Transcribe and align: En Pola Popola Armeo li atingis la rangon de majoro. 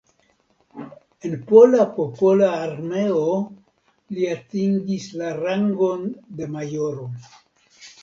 En 1.29 1.35
Pola 1.51 1.83
Popola 1.99 2.49
Armeo 2.63 3.29
li 4.17 4.27
atingis 4.35 5.09
la 5.23 5.33
rangon 5.45 6.13
de 6.43 6.53
majoro. 6.59 7.11